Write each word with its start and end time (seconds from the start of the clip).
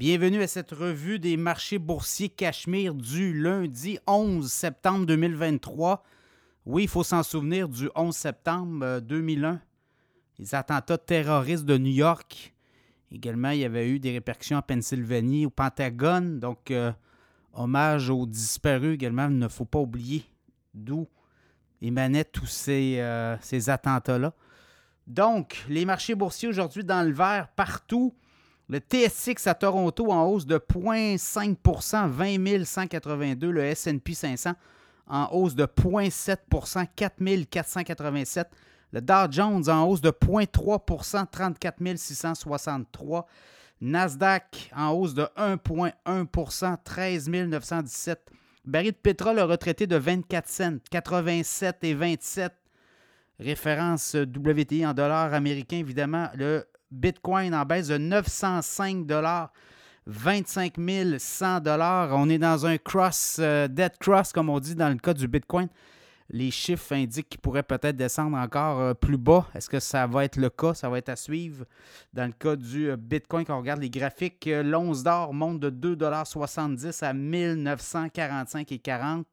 Bienvenue 0.00 0.40
à 0.42 0.46
cette 0.46 0.70
revue 0.70 1.18
des 1.18 1.36
marchés 1.36 1.78
boursiers 1.78 2.30
Cachemire 2.30 2.94
du 2.94 3.38
lundi 3.38 3.98
11 4.06 4.50
septembre 4.50 5.04
2023. 5.04 6.02
Oui, 6.64 6.84
il 6.84 6.88
faut 6.88 7.02
s'en 7.02 7.22
souvenir 7.22 7.68
du 7.68 7.90
11 7.94 8.16
septembre 8.16 9.00
2001, 9.00 9.52
euh, 9.52 9.56
les 10.38 10.54
attentats 10.54 10.96
terroristes 10.96 11.66
de 11.66 11.76
New 11.76 11.92
York. 11.92 12.54
Également, 13.12 13.50
il 13.50 13.58
y 13.58 13.64
avait 13.66 13.90
eu 13.90 14.00
des 14.00 14.12
répercussions 14.12 14.56
en 14.56 14.62
Pennsylvanie, 14.62 15.44
au 15.44 15.50
Pentagone. 15.50 16.40
Donc, 16.40 16.70
euh, 16.70 16.92
hommage 17.52 18.08
aux 18.08 18.24
disparus 18.24 18.94
également, 18.94 19.28
il 19.28 19.36
ne 19.36 19.48
faut 19.48 19.66
pas 19.66 19.80
oublier 19.80 20.24
d'où 20.72 21.08
émanaient 21.82 22.24
tous 22.24 22.46
ces, 22.46 23.00
euh, 23.00 23.36
ces 23.42 23.68
attentats-là. 23.68 24.32
Donc, 25.06 25.62
les 25.68 25.84
marchés 25.84 26.14
boursiers 26.14 26.48
aujourd'hui 26.48 26.84
dans 26.84 27.06
le 27.06 27.12
vert 27.12 27.48
partout. 27.48 28.14
Le 28.70 28.78
TSX 28.78 29.48
à 29.48 29.54
Toronto 29.54 30.12
en 30.12 30.26
hausse 30.26 30.46
de 30.46 30.56
0,5% 30.56 32.08
20 32.08 32.64
182. 32.64 33.50
Le 33.50 33.74
SP 33.74 34.14
500 34.14 34.52
en 35.08 35.28
hausse 35.32 35.56
de 35.56 35.64
0,7% 35.64 36.86
4 36.94 37.50
487. 37.50 38.46
Le 38.92 39.00
Dow 39.00 39.26
Jones 39.28 39.68
en 39.68 39.88
hausse 39.88 40.00
de 40.00 40.10
0,3% 40.10 41.26
34 41.28 41.96
663. 41.96 43.26
Nasdaq 43.80 44.70
en 44.76 44.90
hausse 44.90 45.14
de 45.14 45.26
1,1% 45.36 46.76
13 46.84 47.28
917. 47.28 48.30
Baril 48.64 48.92
de 48.92 48.96
pétrole 48.96 49.40
a 49.40 49.46
retraité 49.46 49.88
de 49.88 49.96
24 49.96 50.48
cents, 50.48 50.78
87 50.92 51.78
et 51.82 51.94
27. 51.94 52.52
Référence 53.40 54.14
WTI 54.14 54.86
en 54.86 54.94
dollars 54.94 55.34
américains, 55.34 55.78
évidemment. 55.78 56.28
Le 56.34 56.66
Bitcoin 56.90 57.54
en 57.54 57.64
baisse 57.64 57.88
de 57.88 57.98
905 57.98 59.06
25 60.06 60.74
100 61.18 61.62
On 62.12 62.28
est 62.28 62.38
dans 62.38 62.66
un 62.66 62.78
cross, 62.78 63.36
euh, 63.38 63.68
dead 63.68 63.96
cross, 63.98 64.32
comme 64.32 64.48
on 64.48 64.58
dit 64.58 64.74
dans 64.74 64.88
le 64.88 64.96
cas 64.96 65.14
du 65.14 65.28
Bitcoin. 65.28 65.68
Les 66.32 66.50
chiffres 66.50 66.94
indiquent 66.94 67.28
qu'il 67.28 67.40
pourrait 67.40 67.64
peut-être 67.64 67.96
descendre 67.96 68.36
encore 68.36 68.80
euh, 68.80 68.94
plus 68.94 69.18
bas. 69.18 69.46
Est-ce 69.54 69.68
que 69.68 69.80
ça 69.80 70.06
va 70.06 70.24
être 70.24 70.36
le 70.36 70.48
cas? 70.48 70.74
Ça 70.74 70.88
va 70.88 70.98
être 70.98 71.08
à 71.08 71.16
suivre. 71.16 71.64
Dans 72.12 72.26
le 72.26 72.32
cas 72.32 72.56
du 72.56 72.90
euh, 72.90 72.96
Bitcoin, 72.96 73.44
quand 73.44 73.56
on 73.56 73.60
regarde 73.60 73.80
les 73.80 73.90
graphiques, 73.90 74.48
l'once 74.48 75.02
d'or 75.02 75.34
monte 75.34 75.60
de 75.60 75.94
2,70 75.96 77.04
à 77.04 77.12
1945 77.12 78.72
et 78.72 78.78
40. 78.78 79.26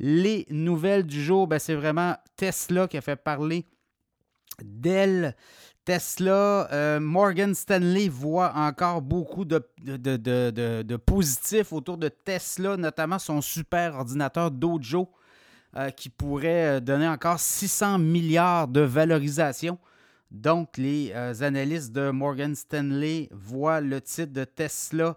Les 0.00 0.46
nouvelles 0.50 1.06
du 1.06 1.22
jour, 1.22 1.46
ben, 1.46 1.58
c'est 1.58 1.76
vraiment 1.76 2.16
Tesla 2.36 2.88
qui 2.88 2.96
a 2.96 3.00
fait 3.00 3.16
parler 3.16 3.64
d'elle. 4.62 5.36
Tesla, 5.84 6.66
euh, 6.72 6.98
Morgan 6.98 7.54
Stanley 7.54 8.08
voit 8.08 8.52
encore 8.54 9.02
beaucoup 9.02 9.44
de, 9.44 9.58
positifs 10.96 11.72
autour 11.72 11.98
de 11.98 12.08
Tesla, 12.08 12.76
notamment 12.76 13.18
son 13.18 13.42
super 13.42 13.94
ordinateur 13.94 14.50
Dojo, 14.50 15.10
euh, 15.76 15.90
qui 15.90 16.08
pourrait 16.08 16.76
euh, 16.76 16.80
donner 16.80 17.06
encore 17.06 17.38
600 17.38 17.98
milliards 17.98 18.68
de 18.68 18.80
valorisation. 18.80 19.78
Donc, 20.30 20.78
les 20.78 21.12
analystes 21.42 21.92
de 21.92 22.10
Morgan 22.10 22.54
Stanley 22.54 23.28
voient 23.30 23.80
le 23.80 24.00
titre 24.00 24.32
de 24.32 24.44
Tesla 24.44 25.16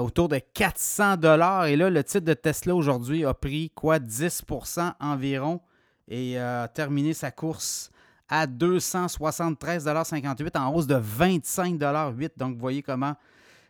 autour 0.00 0.28
de 0.28 0.38
400 0.38 1.16
dollars. 1.16 1.66
Et 1.66 1.76
là, 1.76 1.90
le 1.90 2.02
titre 2.02 2.24
de 2.24 2.32
Tesla 2.32 2.74
aujourd'hui 2.74 3.26
a 3.26 3.34
pris 3.34 3.70
quoi 3.74 3.98
10% 3.98 4.94
environ 5.00 5.60
et 6.08 6.38
a 6.38 6.68
terminé 6.68 7.12
sa 7.12 7.30
course 7.30 7.90
à 8.28 8.46
273,58 8.46 10.58
en 10.58 10.74
hausse 10.74 10.86
de 10.86 10.96
25,8 10.96 12.30
Donc, 12.36 12.54
vous 12.54 12.60
voyez 12.60 12.82
comment 12.82 13.14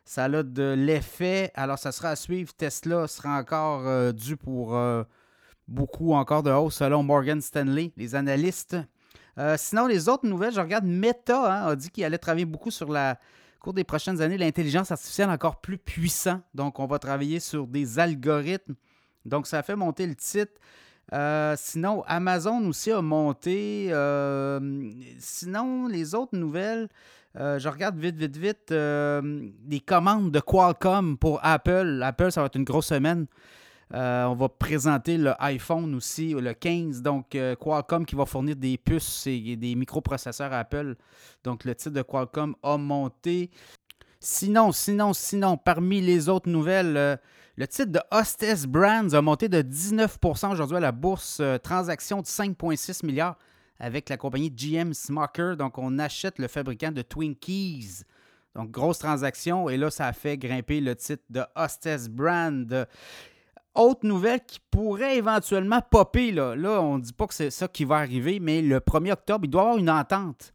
ça 0.04 0.24
a 0.24 0.42
de 0.42 0.74
l'effet. 0.76 1.50
Alors, 1.54 1.78
ça 1.78 1.92
sera 1.92 2.10
à 2.10 2.16
suivre. 2.16 2.52
Tesla 2.54 3.08
sera 3.08 3.38
encore 3.38 3.86
euh, 3.86 4.12
dû 4.12 4.36
pour 4.36 4.76
euh, 4.76 5.02
beaucoup 5.66 6.12
encore 6.12 6.42
de 6.42 6.50
hausse 6.50 6.76
selon 6.76 7.02
Morgan 7.02 7.40
Stanley, 7.40 7.92
les 7.96 8.14
analystes. 8.14 8.76
Euh, 9.38 9.56
sinon, 9.58 9.86
les 9.86 10.08
autres 10.08 10.26
nouvelles, 10.26 10.52
je 10.52 10.60
regarde 10.60 10.84
Meta 10.84 11.52
hein, 11.52 11.66
a 11.68 11.76
dit 11.76 11.90
qu'il 11.90 12.04
allait 12.04 12.18
travailler 12.18 12.44
beaucoup 12.44 12.70
sur 12.70 12.90
la 12.90 13.18
cours 13.64 13.72
des 13.72 13.84
prochaines 13.84 14.20
années 14.20 14.36
l'intelligence 14.36 14.92
artificielle 14.92 15.30
encore 15.30 15.60
plus 15.60 15.78
puissant. 15.78 16.42
Donc, 16.52 16.78
on 16.78 16.86
va 16.86 16.98
travailler 16.98 17.40
sur 17.40 17.66
des 17.66 17.98
algorithmes. 17.98 18.74
Donc, 19.24 19.46
ça 19.46 19.58
a 19.58 19.62
fait 19.62 19.74
monter 19.74 20.06
le 20.06 20.14
titre. 20.14 20.52
Euh, 21.12 21.54
sinon, 21.58 22.02
Amazon 22.06 22.66
aussi 22.66 22.90
a 22.90 23.02
monté. 23.02 23.88
Euh, 23.90 24.90
sinon, 25.18 25.86
les 25.86 26.14
autres 26.14 26.36
nouvelles, 26.36 26.88
euh, 27.38 27.58
je 27.58 27.68
regarde 27.68 27.96
vite, 27.98 28.16
vite, 28.16 28.36
vite, 28.36 28.72
des 28.72 29.80
commandes 29.80 30.30
de 30.30 30.40
Qualcomm 30.40 31.18
pour 31.18 31.40
Apple. 31.42 32.00
Apple, 32.02 32.32
ça 32.32 32.40
va 32.40 32.46
être 32.46 32.56
une 32.56 32.64
grosse 32.64 32.86
semaine. 32.86 33.26
on 33.92 34.34
va 34.34 34.48
présenter 34.48 35.18
le 35.18 35.34
iPhone 35.40 35.94
aussi, 35.94 36.32
le 36.32 36.54
15. 36.54 37.02
Donc, 37.02 37.36
Qualcomm 37.60 38.06
qui 38.06 38.16
va 38.16 38.26
fournir 38.26 38.56
des 38.56 38.78
puces 38.78 39.26
et 39.26 39.56
des 39.56 39.74
microprocesseurs 39.74 40.52
à 40.52 40.60
Apple. 40.60 40.96
Donc, 41.44 41.64
le 41.64 41.74
titre 41.74 41.94
de 41.94 42.02
Qualcomm 42.02 42.54
a 42.62 42.76
monté. 42.76 43.50
Sinon, 44.26 44.72
sinon, 44.72 45.12
sinon, 45.12 45.58
parmi 45.58 46.00
les 46.00 46.30
autres 46.30 46.48
nouvelles, 46.48 47.20
le 47.58 47.68
titre 47.68 47.92
de 47.92 48.00
Hostess 48.10 48.64
Brands 48.64 49.12
a 49.12 49.20
monté 49.20 49.50
de 49.50 49.60
19% 49.60 50.50
aujourd'hui 50.50 50.78
à 50.78 50.80
la 50.80 50.92
bourse, 50.92 51.40
euh, 51.40 51.58
transaction 51.58 52.22
de 52.22 52.26
5,6 52.26 53.04
milliards 53.04 53.36
avec 53.78 54.08
la 54.08 54.16
compagnie 54.16 54.50
GM 54.50 54.94
Smucker. 54.94 55.56
Donc, 55.58 55.76
on 55.76 55.98
achète 55.98 56.38
le 56.38 56.48
fabricant 56.48 56.90
de 56.90 57.02
Twinkies. 57.02 58.04
Donc, 58.54 58.70
grosse 58.70 58.98
transaction. 58.98 59.68
Et 59.68 59.76
là, 59.76 59.90
ça 59.90 60.06
a 60.06 60.14
fait 60.14 60.38
grimper 60.38 60.80
le 60.80 60.96
titre 60.96 61.24
de 61.28 61.42
Hostess 61.54 62.08
Brand. 62.08 62.86
Autre 63.74 64.06
nouvelle 64.06 64.40
qui 64.40 64.58
pourrait 64.70 65.18
éventuellement 65.18 65.82
popper, 65.82 66.32
là, 66.32 66.56
là 66.56 66.80
on 66.80 66.96
ne 66.96 67.02
dit 67.02 67.12
pas 67.12 67.26
que 67.26 67.34
c'est 67.34 67.50
ça 67.50 67.68
qui 67.68 67.84
va 67.84 67.96
arriver, 67.96 68.40
mais 68.40 68.62
le 68.62 68.78
1er 68.80 69.12
octobre, 69.12 69.44
il 69.44 69.50
doit 69.50 69.60
y 69.60 69.64
avoir 69.64 69.78
une 69.78 69.90
entente 69.90 70.54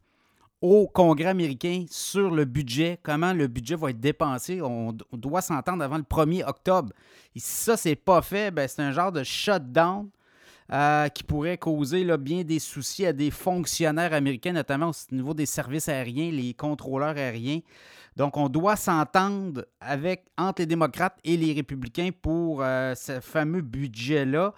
au 0.60 0.86
Congrès 0.86 1.26
américain 1.28 1.84
sur 1.90 2.30
le 2.30 2.44
budget, 2.44 2.98
comment 3.02 3.32
le 3.32 3.46
budget 3.46 3.76
va 3.76 3.90
être 3.90 4.00
dépensé. 4.00 4.60
On, 4.60 4.92
doit 5.12 5.40
s'entendre 5.40 5.82
avant 5.82 5.96
le 5.96 6.02
1er 6.02 6.44
octobre. 6.46 6.92
Et 7.34 7.40
si 7.40 7.64
ça, 7.64 7.76
c'est 7.76 7.96
pas 7.96 8.20
fait, 8.20 8.50
ben, 8.50 8.68
c'est 8.68 8.82
un 8.82 8.92
genre 8.92 9.12
de 9.12 9.22
shutdown 9.22 10.10
euh, 10.72 11.08
qui 11.08 11.24
pourrait 11.24 11.58
causer 11.58 12.04
bien 12.16 12.44
des 12.44 12.58
soucis 12.58 13.04
à 13.04 13.12
des 13.12 13.30
fonctionnaires 13.30 14.12
américains, 14.12 14.52
notamment 14.52 14.90
au 14.90 15.14
niveau 15.14 15.34
des 15.34 15.46
services 15.46 15.88
aériens, 15.88 16.30
les 16.30 16.54
contrôleurs 16.54 17.16
aériens. 17.16 17.60
Donc, 18.16 18.36
on 18.36 18.48
doit 18.48 18.76
s'entendre 18.76 19.64
avec 19.80 20.26
entre 20.36 20.62
les 20.62 20.66
démocrates 20.66 21.18
et 21.24 21.36
les 21.36 21.52
républicains 21.52 22.10
pour 22.22 22.60
euh, 22.62 22.94
ce 22.94 23.20
fameux 23.20 23.62
budget-là, 23.62 24.52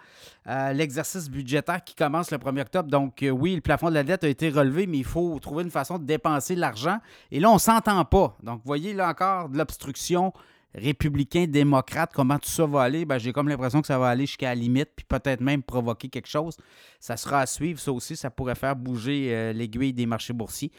euh, 0.49 0.73
l'exercice 0.73 1.31
budgétaire 1.31 1.83
qui 1.85 1.95
commence 1.95 2.31
le 2.31 2.39
1er 2.39 2.63
octobre. 2.63 2.91
Donc, 2.91 3.25
oui, 3.31 3.55
le 3.55 3.61
plafond 3.61 3.89
de 3.89 3.95
la 3.95 4.03
dette 4.05 4.25
a 4.25 4.29
été 4.29 4.49
relevé, 4.51 4.87
mais 4.87 4.99
il 4.99 5.05
faut 5.05 5.39
trouver 5.39 5.65
une 5.65 5.71
façon 5.71 5.99
de 5.99 6.05
dépenser 6.05 6.57
l'argent. 6.57 6.99
Et 7.31 7.41
là, 7.41 7.51
on 7.51 7.55
ne 7.55 7.59
s'entend 7.59 8.05
pas. 8.05 8.37
Donc, 8.43 8.57
vous 8.57 8.67
voyez 8.67 8.95
là 8.95 9.09
encore 9.09 9.49
de 9.49 9.57
l'obstruction 9.59 10.33
républicain, 10.75 11.47
démocrate, 11.47 12.13
comment 12.15 12.39
tout 12.39 12.49
ça 12.49 12.67
va 12.67 12.83
aller, 12.83 13.05
ben, 13.05 13.19
j'ai 13.19 13.33
comme 13.33 13.49
l'impression 13.49 13.81
que 13.81 13.87
ça 13.87 13.99
va 13.99 14.09
aller 14.09 14.27
jusqu'à 14.27 14.49
la 14.49 14.55
limite, 14.55 14.91
puis 14.97 15.05
peut-être 15.07 15.41
même 15.41 15.63
provoquer 15.63 16.09
quelque 16.09 16.29
chose. 16.29 16.57
Ça 17.01 17.17
sera 17.17 17.41
à 17.41 17.47
suivre, 17.47 17.79
ça 17.79 17.93
aussi, 17.93 18.17
ça 18.17 18.31
pourrait 18.31 18.55
faire 18.55 18.77
bouger 18.77 19.35
euh, 19.35 19.53
l'aiguille 19.53 19.93
des 19.93 20.07
marchés 20.07 20.33
boursiers. 20.33 20.73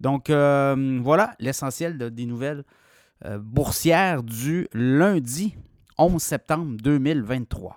Donc 0.00 0.30
euh, 0.30 0.98
voilà 1.02 1.34
l'essentiel 1.38 1.96
des 1.96 2.26
nouvelles 2.26 2.64
euh, 3.24 3.38
boursières 3.38 4.22
du 4.22 4.68
lundi 4.74 5.54
11 5.98 6.20
septembre 6.20 6.76
2023. 6.82 7.76